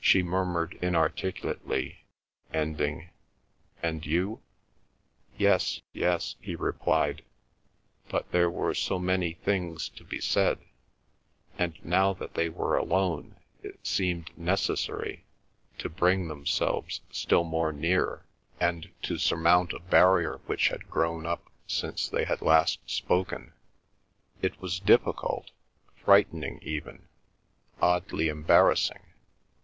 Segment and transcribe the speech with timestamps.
[0.00, 2.06] She murmured inarticulately,
[2.50, 3.10] ending,
[3.82, 4.40] "And you?"
[5.36, 7.22] "Yes, yes," he replied;
[8.08, 10.60] but there were so many things to be said,
[11.58, 15.26] and now that they were alone it seemed necessary
[15.76, 18.24] to bring themselves still more near,
[18.58, 23.52] and to surmount a barrier which had grown up since they had last spoken.
[24.40, 25.50] It was difficult,
[26.02, 27.08] frightening even,
[27.82, 29.00] oddly embarrassing.